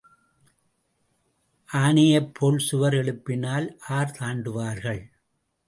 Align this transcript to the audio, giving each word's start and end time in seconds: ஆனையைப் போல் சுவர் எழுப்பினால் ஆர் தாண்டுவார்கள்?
ஆனையைப் 1.69 2.31
போல் 2.33 2.57
சுவர் 2.57 2.93
எழுப்பினால் 2.93 3.67
ஆர் 3.89 4.15
தாண்டுவார்கள்? 4.19 5.01